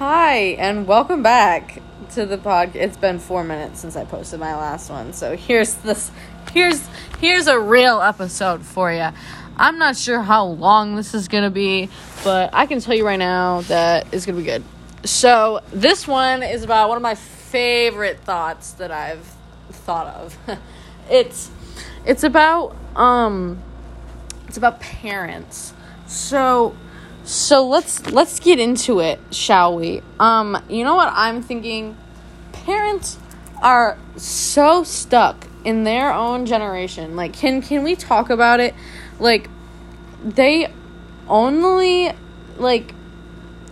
[0.00, 2.74] Hi, and welcome back to the pod.
[2.74, 6.10] It's been four minutes since I posted my last one, so here's this.
[6.52, 6.88] Here's
[7.18, 9.10] here's a real episode for you.
[9.58, 11.90] I'm not sure how long this is gonna be,
[12.24, 14.64] but I can tell you right now that it's gonna be good.
[15.04, 19.26] So this one is about one of my favorite thoughts that I've
[19.68, 20.38] thought of.
[21.10, 21.50] it's
[22.06, 23.58] it's about um
[24.48, 25.74] it's about parents.
[26.06, 26.74] So
[27.24, 30.02] so let's let's get into it, shall we?
[30.18, 31.96] Um, you know what I'm thinking?
[32.52, 33.18] Parents
[33.62, 37.16] are so stuck in their own generation.
[37.16, 38.74] Like can can we talk about it?
[39.18, 39.48] Like
[40.24, 40.72] they
[41.28, 42.12] only
[42.56, 42.94] like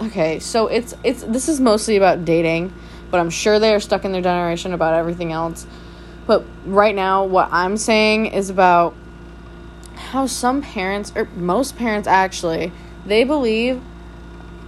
[0.00, 2.72] okay, so it's it's this is mostly about dating,
[3.10, 5.66] but I'm sure they are stuck in their generation about everything else.
[6.26, 8.94] But right now what I'm saying is about
[9.94, 12.72] how some parents or most parents actually
[13.08, 13.82] they believe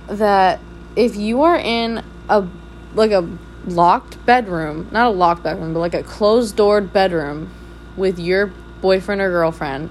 [0.08, 0.60] that
[0.96, 2.46] if you are in a
[2.94, 3.28] like a
[3.66, 7.52] locked bedroom, not a locked bedroom, but like a closed doored bedroom
[7.96, 9.90] with your boyfriend or girlfriend,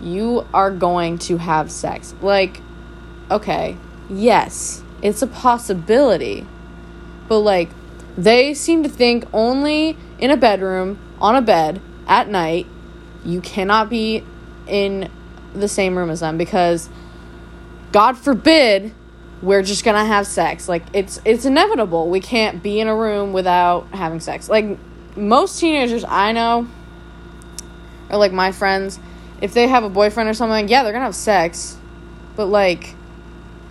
[0.00, 2.14] you are going to have sex.
[2.20, 2.60] Like,
[3.30, 3.76] okay,
[4.08, 6.46] yes, it's a possibility.
[7.28, 7.70] But like
[8.16, 12.66] they seem to think only in a bedroom, on a bed, at night,
[13.24, 14.24] you cannot be
[14.66, 15.10] in
[15.54, 16.88] the same room as them because
[17.96, 18.92] God forbid
[19.40, 20.68] we're just gonna have sex.
[20.68, 22.10] Like it's it's inevitable.
[22.10, 24.50] We can't be in a room without having sex.
[24.50, 24.78] Like
[25.16, 26.68] most teenagers I know
[28.10, 28.98] or like my friends,
[29.40, 31.78] if they have a boyfriend or something, yeah, they're gonna have sex.
[32.36, 32.94] But like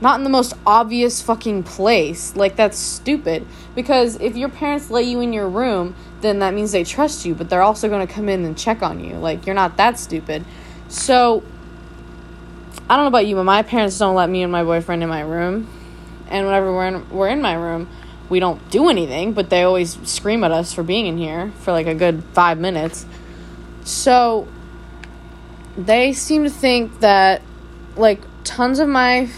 [0.02, 2.36] not in the most obvious fucking place.
[2.36, 3.46] Like that's stupid.
[3.76, 7.36] Because if your parents let you in your room, then that means they trust you,
[7.36, 9.18] but they're also gonna come in and check on you.
[9.18, 10.44] Like you're not that stupid.
[10.88, 11.44] So
[12.88, 15.10] I don't know about you, but my parents don't let me and my boyfriend in
[15.10, 15.68] my room.
[16.28, 17.90] And whenever we're in, we're in my room,
[18.30, 21.72] we don't do anything, but they always scream at us for being in here for
[21.72, 23.06] like a good five minutes.
[23.84, 24.48] So
[25.78, 27.42] they seem to think that,
[27.96, 29.30] like, tons of my,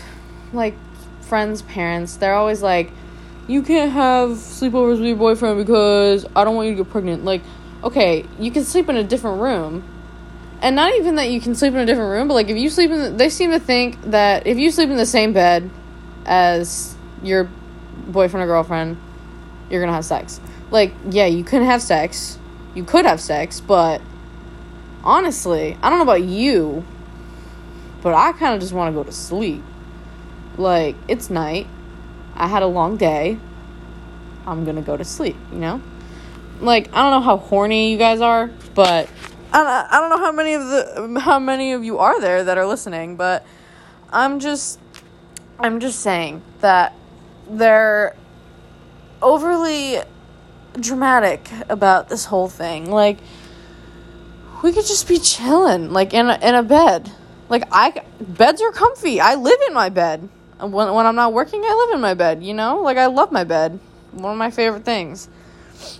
[0.53, 0.75] like,
[1.21, 2.91] friends' parents, they're always like,
[3.47, 7.23] you can't have sleepovers with your boyfriend because I don't want you to get pregnant.
[7.25, 7.41] Like,
[7.83, 9.83] okay, you can sleep in a different room
[10.61, 12.69] and not even that you can sleep in a different room, but like if you
[12.69, 15.69] sleep in, the, they seem to think that if you sleep in the same bed
[16.25, 17.49] as your
[18.07, 18.97] boyfriend or girlfriend,
[19.69, 20.39] you're gonna have sex.
[20.71, 22.39] Like, yeah, you can have sex,
[22.75, 24.01] you could have sex, but
[25.03, 26.85] honestly, I don't know about you,
[28.01, 29.63] but I kind of just want to go to sleep.
[30.57, 31.67] Like, it's night,
[32.35, 33.37] I had a long day,
[34.45, 35.81] I'm gonna go to sleep, you know?
[36.59, 39.07] Like, I don't know how horny you guys are, but
[39.53, 42.57] I, I don't know how many of the how many of you are there that
[42.57, 43.45] are listening, but
[44.11, 44.79] I'm just
[45.59, 46.93] I'm just saying that
[47.49, 48.15] they're
[49.21, 49.99] overly
[50.79, 52.91] dramatic about this whole thing.
[52.91, 53.17] Like
[54.63, 57.11] we could just be chilling like in a, in a bed.
[57.49, 59.19] Like I beds are comfy.
[59.19, 60.29] I live in my bed.
[60.59, 62.81] When when I'm not working, I live in my bed, you know?
[62.81, 63.79] Like I love my bed.
[64.11, 65.29] One of my favorite things.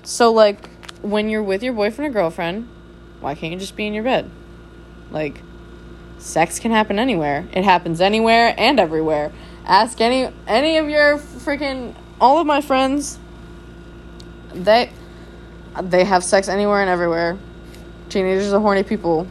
[0.03, 0.69] So like
[1.02, 2.68] when you're with your boyfriend or girlfriend,
[3.27, 4.31] why can't you just be in your bed?
[5.11, 5.41] Like,
[6.17, 7.45] sex can happen anywhere.
[7.51, 9.33] It happens anywhere and everywhere.
[9.65, 13.19] Ask any any of your freaking all of my friends.
[14.53, 14.89] They
[15.83, 17.37] they have sex anywhere and everywhere.
[18.07, 19.27] Teenagers are horny people,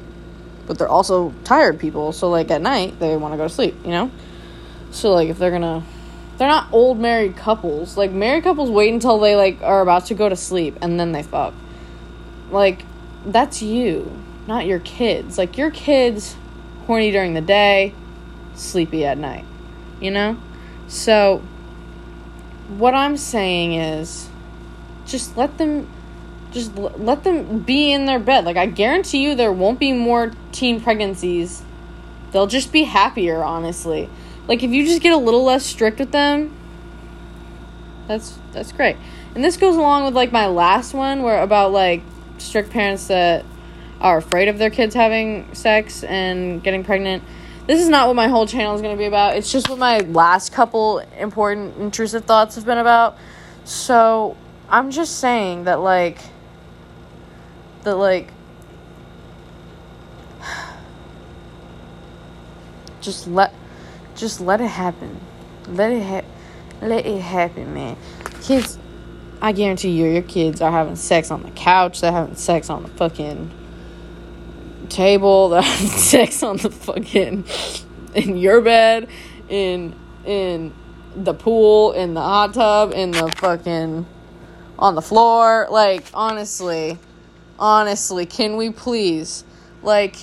[0.67, 2.13] but they're also tired people.
[2.13, 3.77] So like at night they want to go to sleep.
[3.83, 4.11] You know.
[4.91, 5.83] So like if they're gonna,
[6.37, 7.97] they're not old married couples.
[7.97, 11.13] Like married couples wait until they like are about to go to sleep and then
[11.13, 11.55] they fuck.
[12.51, 12.85] Like
[13.27, 14.11] that's you,
[14.47, 15.37] not your kids.
[15.37, 16.37] Like your kids
[16.87, 17.93] horny during the day,
[18.55, 19.45] sleepy at night.
[20.01, 20.39] You know?
[20.89, 21.43] So
[22.69, 24.29] what I'm saying is
[25.05, 25.89] just let them
[26.53, 28.45] just l- let them be in their bed.
[28.45, 31.63] Like I guarantee you there won't be more teen pregnancies.
[32.33, 34.09] They'll just be happier, honestly.
[34.49, 36.55] Like if you just get a little less strict with them,
[38.07, 38.97] that's that's great.
[39.35, 42.03] And this goes along with like my last one where about like
[42.39, 43.45] strict parents that
[44.01, 47.23] are afraid of their kids having sex and getting pregnant.
[47.67, 49.37] This is not what my whole channel is going to be about.
[49.37, 53.17] It's just what my last couple important intrusive thoughts have been about.
[53.65, 54.37] So,
[54.69, 56.19] I'm just saying that like
[57.83, 58.33] that like
[63.01, 63.55] just let
[64.17, 65.21] just let it happen.
[65.69, 66.25] Let it ha-
[66.81, 67.97] let it happen, man.
[68.43, 68.79] Kids
[69.41, 72.01] I guarantee you, your kids are having sex on the couch.
[72.01, 73.51] They're having sex on the fucking
[74.89, 75.49] table.
[75.51, 77.45] They're having sex on the fucking
[78.15, 79.09] in your bed,
[79.49, 79.95] in
[80.25, 80.75] in
[81.15, 84.07] the pool, in the hot tub, in the fucking
[84.79, 85.69] on the floor.
[85.71, 86.99] Like honestly,
[87.59, 89.45] honestly, can we please
[89.83, 90.17] like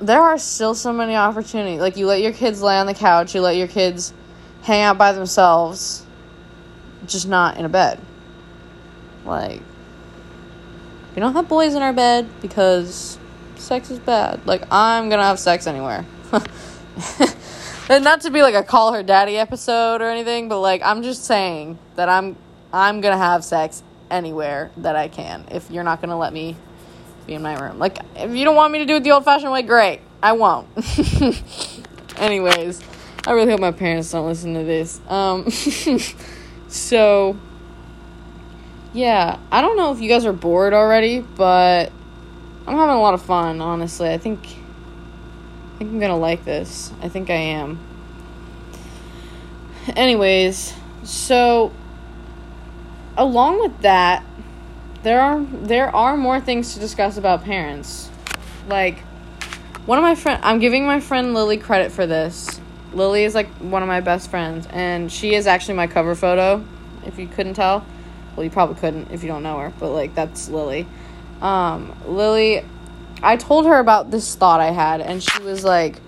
[0.00, 1.80] there are still so many opportunities.
[1.80, 4.12] Like you let your kids lay on the couch, you let your kids
[4.62, 6.04] hang out by themselves,
[7.06, 8.00] just not in a bed.
[9.24, 9.62] Like
[11.14, 13.18] we don't have boys in our bed because
[13.56, 14.46] sex is bad.
[14.46, 16.04] Like I'm gonna have sex anywhere.
[17.88, 21.02] and not to be like a call her daddy episode or anything, but like I'm
[21.02, 22.36] just saying that I'm
[22.72, 25.46] I'm gonna have sex anywhere that I can.
[25.50, 26.56] If you're not gonna let me
[27.28, 27.78] be in my room.
[27.78, 30.00] Like, if you don't want me to do it the old fashioned way, great.
[30.20, 30.66] I won't.
[32.16, 32.82] Anyways,
[33.24, 35.00] I really hope my parents don't listen to this.
[35.08, 35.44] Um,
[36.68, 37.36] so,
[38.92, 41.90] yeah, I don't know if you guys are bored already, but
[42.66, 44.10] I'm having a lot of fun, honestly.
[44.10, 44.40] I think.
[45.74, 46.92] I think I'm gonna like this.
[47.00, 47.78] I think I am.
[49.96, 50.74] Anyways,
[51.04, 51.72] so
[53.16, 54.24] along with that,
[55.02, 58.10] there are there are more things to discuss about parents.
[58.68, 58.98] Like
[59.86, 62.60] one of my friend I'm giving my friend Lily credit for this.
[62.92, 66.64] Lily is like one of my best friends and she is actually my cover photo
[67.04, 67.84] if you couldn't tell.
[68.36, 70.86] Well, you probably couldn't if you don't know her, but like that's Lily.
[71.40, 72.64] Um Lily
[73.22, 76.00] I told her about this thought I had and she was like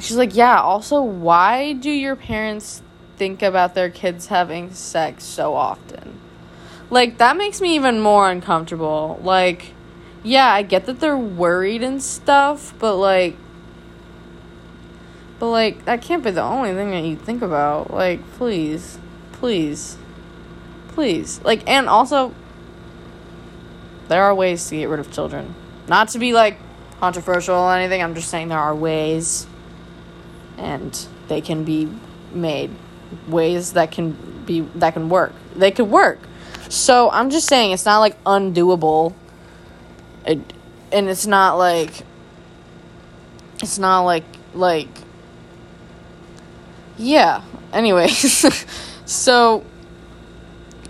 [0.00, 2.82] she's like, "Yeah, also why do your parents
[3.16, 6.20] think about their kids having sex so often?"
[6.90, 9.18] Like, that makes me even more uncomfortable.
[9.22, 9.72] Like,
[10.22, 13.36] yeah, I get that they're worried and stuff, but like,
[15.44, 17.92] but like, that can't be the only thing that you think about.
[17.92, 18.98] Like, please,
[19.32, 19.98] please,
[20.88, 21.38] please.
[21.42, 22.32] Like, and also,
[24.08, 25.54] there are ways to get rid of children.
[25.86, 26.56] Not to be like
[26.98, 29.46] controversial or anything, I'm just saying there are ways,
[30.56, 30.98] and
[31.28, 31.92] they can be
[32.32, 32.70] made
[33.28, 34.12] ways that can
[34.46, 35.34] be that can work.
[35.54, 36.20] They could work.
[36.70, 39.12] So I'm just saying it's not like undoable.
[40.24, 40.40] It,
[40.90, 42.02] and it's not like
[43.60, 44.24] it's not like
[44.54, 45.03] like
[46.96, 47.42] yeah.
[47.72, 48.66] Anyways,
[49.04, 49.64] so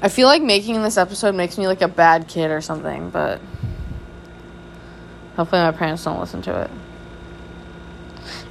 [0.02, 3.40] I feel like making this episode makes me like a bad kid or something, but
[5.36, 6.70] hopefully my parents don't listen to it.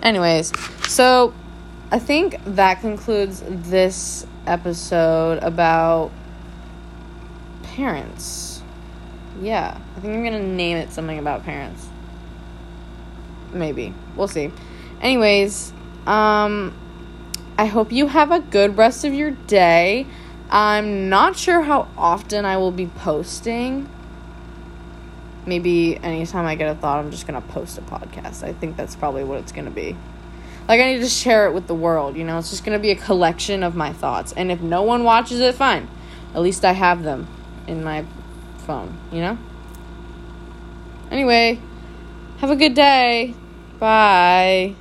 [0.02, 0.52] Anyways,
[0.88, 1.34] so
[1.92, 6.12] I think that concludes this episode about
[7.62, 8.62] parents.
[9.42, 11.88] Yeah, I think I'm gonna name it something about parents.
[13.52, 13.94] Maybe.
[14.16, 14.52] We'll see.
[15.02, 15.72] Anyways,
[16.08, 16.74] um,
[17.58, 20.08] I hope you have a good rest of your day.
[20.50, 23.90] I'm not sure how often I will be posting.
[25.46, 28.44] Maybe anytime I get a thought, I'm just gonna post a podcast.
[28.44, 29.96] I think that's probably what it's gonna be.
[30.68, 32.38] Like, I need to share it with the world, you know?
[32.38, 34.32] It's just gonna be a collection of my thoughts.
[34.32, 35.88] And if no one watches it, fine.
[36.34, 37.28] At least I have them
[37.68, 38.06] in my
[38.60, 39.38] phone, you know?
[41.12, 41.60] Anyway,
[42.38, 43.36] have a good day.
[43.80, 44.76] Bye.